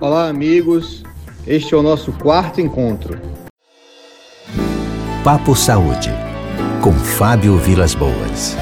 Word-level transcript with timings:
Olá, 0.00 0.28
amigos. 0.28 1.02
Este 1.46 1.74
é 1.74 1.76
o 1.76 1.82
nosso 1.82 2.10
quarto 2.10 2.58
encontro. 2.58 3.20
Papo 5.22 5.54
Saúde, 5.54 6.10
com 6.82 6.90
Fábio 6.90 7.58
Vilas 7.58 7.94
Boas. 7.94 8.56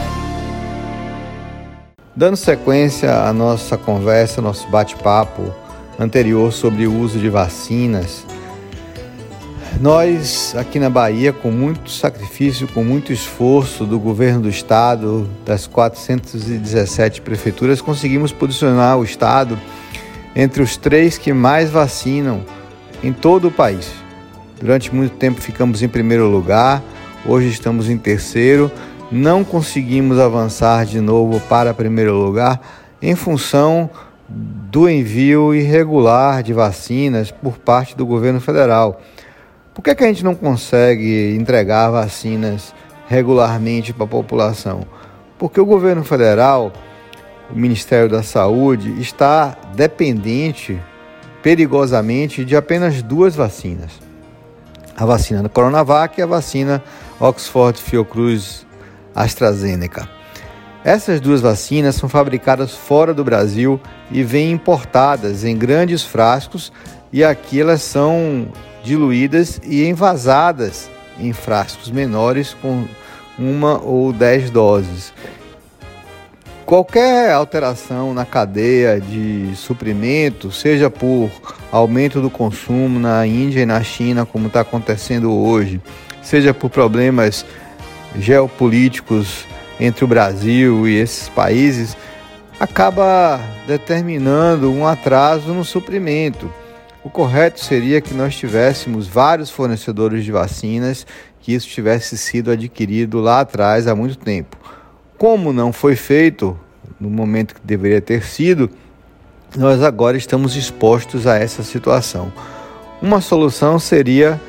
Dando 2.17 2.37
sequência 2.37 3.23
à 3.23 3.33
nossa 3.33 3.79
conversa, 3.79 4.43
nosso 4.43 4.69
bate-papo 4.69 5.55
anterior 5.97 6.53
sobre 6.53 6.89
o 6.89 6.99
uso 6.99 7.21
de 7.21 7.29
vacinas, 7.29 8.27
nós 9.81 10.57
aqui 10.57 10.81
na 10.81 10.91
Bahia, 10.91 11.33
com 11.33 11.53
muito 11.53 11.89
sacrifício, 11.89 12.67
com 12.67 12.83
muito 12.83 13.13
esforço 13.13 13.85
do 13.85 14.01
governo 14.01 14.41
do 14.41 14.49
estado, 14.49 15.31
das 15.47 15.69
417 15.69 17.21
prefeituras, 17.21 17.81
conseguimos 17.81 18.33
posicionar 18.33 18.99
o 18.99 19.05
estado 19.05 19.57
entre 20.39 20.63
os 20.63 20.77
três 20.77 21.19
que 21.19 21.33
mais 21.33 21.69
vacinam 21.69 22.43
em 23.03 23.13
todo 23.13 23.49
o 23.49 23.51
país. 23.51 23.93
Durante 24.61 24.95
muito 24.95 25.17
tempo 25.17 25.41
ficamos 25.41 25.83
em 25.83 25.89
primeiro 25.89 26.29
lugar, 26.29 26.81
hoje 27.27 27.49
estamos 27.49 27.91
em 27.91 27.99
terceiro. 27.99 28.71
Não 29.11 29.43
conseguimos 29.43 30.17
avançar 30.17 30.87
de 30.87 31.01
novo 31.01 31.41
para 31.49 31.75
primeiro 31.75 32.15
lugar 32.15 32.61
em 33.03 33.17
função 33.17 33.91
do 34.29 34.89
envio 34.89 35.53
irregular 35.53 36.43
de 36.43 36.53
vacinas 36.53 37.33
por 37.33 37.59
parte 37.59 37.97
do 37.97 38.07
governo 38.07 38.41
federal. 38.41 39.01
Por 39.75 39.83
que, 39.83 39.95
que 39.95 40.05
a 40.05 40.07
gente 40.07 40.25
não 40.25 40.37
consegue 40.37 41.35
entregar 41.37 41.91
vacinas 41.91 42.73
regularmente 43.09 43.93
para 43.93 44.05
a 44.05 44.09
população? 44.09 44.83
Porque 45.37 45.61
o 45.61 45.67
governo 45.67 46.05
federal, 46.05 46.73
o 47.51 47.59
Ministério 47.59 48.09
da 48.09 48.23
Saúde, 48.23 49.01
está 49.01 49.57
dependente 49.75 50.81
perigosamente 51.43 52.45
de 52.45 52.57
apenas 52.57 53.03
duas 53.03 53.35
vacinas: 53.35 53.93
a 54.97 55.05
vacina 55.05 55.43
do 55.43 55.49
Coronavac 55.49 56.19
e 56.19 56.23
a 56.23 56.27
vacina 56.27 56.83
Oxford 57.21 57.81
Fiocruz 57.81 58.67
AstraZeneca. 59.15 60.09
Essas 60.85 61.21
duas 61.21 61.41
vacinas 61.41 61.97
são 61.97 62.09
fabricadas 62.09 62.73
fora 62.73 63.13
do 63.13 63.25
Brasil 63.25 63.81
e 64.11 64.23
vêm 64.23 64.53
importadas 64.53 65.45
em 65.45 65.57
grandes 65.57 66.05
frascos 66.05 66.73
e 67.13 67.25
aqui 67.25 67.61
elas 67.61 67.83
são 67.83 68.49
diluídas 68.85 69.61
e 69.65 69.85
envasadas 69.85 70.89
em 71.19 71.33
frascos 71.33 71.91
menores 71.91 72.55
com 72.55 72.87
uma 73.39 73.83
ou 73.83 74.13
dez 74.13 74.51
doses. 74.51 75.13
Qualquer 76.69 77.33
alteração 77.33 78.13
na 78.13 78.27
cadeia 78.27 79.01
de 79.01 79.57
suprimento, 79.57 80.53
seja 80.53 80.91
por 80.91 81.31
aumento 81.73 82.21
do 82.21 82.29
consumo 82.29 83.01
na 83.01 83.27
Índia 83.27 83.63
e 83.63 83.65
na 83.65 83.83
China, 83.83 84.27
como 84.27 84.49
está 84.49 84.61
acontecendo 84.61 85.33
hoje, 85.33 85.81
seja 86.23 86.53
por 86.53 86.69
problemas 86.69 87.47
geopolíticos 88.19 89.47
entre 89.81 90.05
o 90.05 90.07
Brasil 90.07 90.87
e 90.87 90.99
esses 90.99 91.31
países, 91.31 91.97
acaba 92.61 93.41
determinando 93.67 94.71
um 94.71 94.87
atraso 94.87 95.55
no 95.55 95.65
suprimento. 95.65 96.53
O 97.03 97.09
correto 97.09 97.65
seria 97.65 98.03
que 98.03 98.13
nós 98.13 98.37
tivéssemos 98.37 99.09
vários 99.09 99.49
fornecedores 99.49 100.23
de 100.23 100.31
vacinas, 100.31 101.07
que 101.41 101.55
isso 101.55 101.67
tivesse 101.67 102.19
sido 102.19 102.51
adquirido 102.51 103.21
lá 103.23 103.41
atrás 103.41 103.87
há 103.87 103.95
muito 103.95 104.19
tempo. 104.19 104.59
Como 105.19 105.53
não 105.53 105.73
foi 105.73 105.97
feito 105.97 106.59
no 106.99 107.11
momento 107.11 107.55
que 107.55 107.61
deveria 107.63 108.01
ter 108.01 108.23
sido, 108.25 108.71
nós 109.57 109.83
agora 109.83 110.17
estamos 110.17 110.57
expostos 110.57 111.27
a 111.27 111.37
essa 111.37 111.63
situação. 111.63 112.33
Uma 113.03 113.21
solução 113.21 113.79
seria 113.79 114.41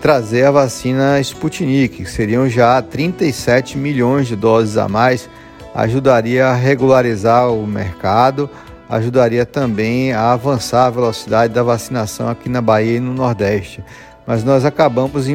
trazer 0.00 0.44
a 0.44 0.50
vacina 0.50 1.20
Sputnik, 1.20 2.04
que 2.04 2.10
seriam 2.10 2.48
já 2.48 2.80
37 2.80 3.76
milhões 3.76 4.26
de 4.26 4.36
doses 4.36 4.76
a 4.76 4.88
mais, 4.88 5.28
ajudaria 5.74 6.46
a 6.46 6.54
regularizar 6.54 7.50
o 7.52 7.66
mercado 7.66 8.48
ajudaria 8.88 9.44
também 9.46 10.12
a 10.12 10.32
avançar 10.32 10.86
a 10.86 10.90
velocidade 10.90 11.52
da 11.52 11.62
vacinação 11.62 12.28
aqui 12.28 12.48
na 12.48 12.60
Bahia 12.60 12.96
e 12.96 13.00
no 13.00 13.12
Nordeste. 13.14 13.84
Mas 14.26 14.42
nós 14.44 14.64
acabamos 14.64 15.26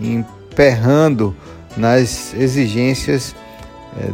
emperrando 0.00 1.36
nas 1.76 2.34
exigências 2.34 3.34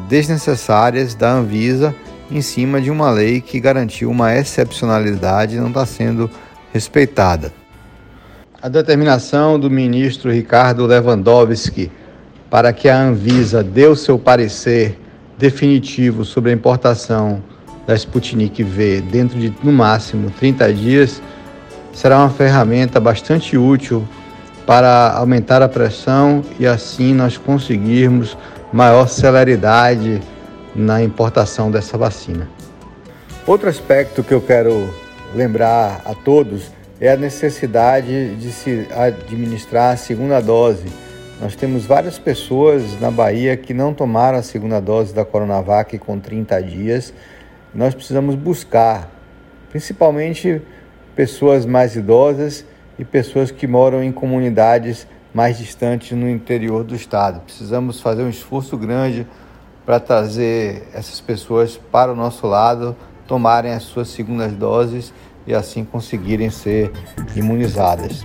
desnecessárias 0.09 1.15
da 1.15 1.33
Anvisa 1.33 1.95
em 2.31 2.41
cima 2.41 2.81
de 2.81 2.91
uma 2.91 3.11
lei 3.11 3.41
que 3.41 3.61
garantiu 3.61 4.11
uma 4.11 4.35
excepcionalidade 4.35 5.57
e 5.57 5.61
não 5.61 5.69
está 5.69 5.87
sendo 5.87 6.31
respeitada. 6.73 7.53
A 8.61 8.69
determinação 8.69 9.59
do 9.59 9.71
ministro 9.71 10.31
Ricardo 10.31 10.87
Lewandowski 10.87 11.91
para 12.51 12.73
que 12.73 12.89
a 12.89 12.99
Anvisa 12.99 13.63
dê 13.63 13.87
o 13.87 13.97
seu 13.97 14.19
parecer 14.19 14.99
definitivo 15.39 16.25
sobre 16.25 16.51
a 16.51 16.55
importação 16.55 17.43
da 17.87 17.95
Sputnik 17.95 18.63
V 18.63 19.03
dentro 19.03 19.39
de 19.39 19.53
no 19.63 19.71
máximo 19.71 20.31
30 20.31 20.73
dias 20.73 21.23
será 21.93 22.19
uma 22.19 22.31
ferramenta 22.31 22.99
bastante 22.99 23.57
útil 23.57 24.07
para 24.67 25.13
aumentar 25.13 25.63
a 25.63 25.69
pressão 25.69 26.43
e 26.59 26.67
assim 26.67 27.15
nós 27.15 27.37
conseguirmos 27.37 28.37
maior 28.77 29.09
celeridade 29.09 30.21
na 30.75 31.03
importação 31.03 31.71
dessa 31.71 31.97
vacina. 31.97 32.49
Outro 33.47 33.69
aspecto 33.69 34.23
que 34.23 34.35
eu 34.35 34.41
quero 34.41 34.93
lembrar 35.35 36.03
a 36.05 36.15
todos 36.15 36.71
é 37.01 37.11
a 37.11 37.17
necessidade 37.17 38.37
de 38.37 38.53
se 38.53 38.87
administrar 38.95 39.95
a 39.95 39.97
segunda 39.97 40.41
dose. 40.41 40.87
Nós 41.41 41.57
temos 41.57 41.85
várias 41.85 42.19
pessoas 42.19 43.01
na 43.01 43.11
Bahia 43.11 43.57
que 43.57 43.73
não 43.73 43.93
tomaram 43.93 44.39
a 44.39 44.43
segunda 44.43 44.81
dose 44.81 45.15
da 45.15 45.25
Coronavac 45.25 45.99
com 45.99 46.21
30 46.21 46.63
dias 46.63 47.13
nós 47.77 47.95
precisamos 47.95 48.35
buscar, 48.35 49.11
principalmente 49.69 50.63
pessoas 51.15 51.67
mais 51.67 51.95
idosas 51.95 52.65
e 52.99 53.05
pessoas 53.05 53.51
que 53.51 53.67
moram 53.67 54.03
em 54.03 54.11
comunidades 54.11 55.07
mais 55.37 55.59
distantes 55.59 56.17
no 56.17 56.31
interior 56.31 56.83
do 56.83 56.97
estado. 56.97 57.43
Precisamos 57.43 58.01
fazer 58.01 58.23
um 58.23 58.31
esforço 58.31 58.75
grande 58.75 59.27
para 59.85 60.01
trazer 60.01 60.89
essas 60.95 61.21
pessoas 61.21 61.79
para 61.93 62.11
o 62.11 62.17
nosso 62.17 62.47
lado, 62.47 62.97
tomarem 63.27 63.71
as 63.71 63.83
suas 63.83 64.09
segundas 64.09 64.55
doses 64.55 65.13
e 65.47 65.53
assim 65.53 65.85
conseguirem 65.85 66.49
ser 66.49 66.91
imunizadas. 67.37 68.25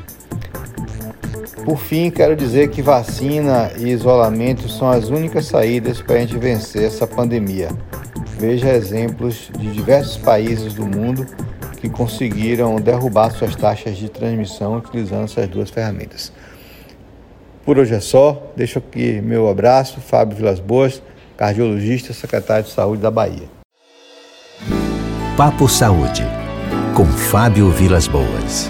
Por 1.66 1.77
fim, 1.77 2.09
quero 2.09 2.33
dizer 2.33 2.69
que 2.69 2.81
vacina 2.81 3.73
e 3.78 3.89
isolamento 3.89 4.69
são 4.69 4.89
as 4.89 5.09
únicas 5.09 5.47
saídas 5.47 6.01
para 6.01 6.16
a 6.16 6.19
gente 6.19 6.38
vencer 6.38 6.83
essa 6.83 7.05
pandemia. 7.05 7.67
Veja 8.39 8.69
exemplos 8.69 9.51
de 9.59 9.69
diversos 9.73 10.16
países 10.16 10.73
do 10.73 10.85
mundo 10.85 11.25
que 11.75 11.89
conseguiram 11.89 12.78
derrubar 12.78 13.31
suas 13.31 13.53
taxas 13.53 13.97
de 13.97 14.07
transmissão 14.07 14.78
utilizando 14.78 15.25
essas 15.25 15.49
duas 15.49 15.69
ferramentas. 15.69 16.31
Por 17.66 17.77
hoje 17.77 17.94
é 17.94 17.99
só. 17.99 18.51
Deixo 18.55 18.79
aqui 18.79 19.22
meu 19.22 19.49
abraço, 19.49 19.99
Fábio 20.01 20.38
Vilas 20.38 20.59
Boas, 20.59 21.01
cardiologista, 21.38 22.13
secretário 22.13 22.66
de 22.66 22.72
Saúde 22.72 23.01
da 23.01 23.11
Bahia. 23.11 23.49
Papo 25.38 25.67
Saúde, 25.67 26.23
com 26.95 27.05
Fábio 27.05 27.69
Vilas 27.69 28.07
Boas. 28.07 28.69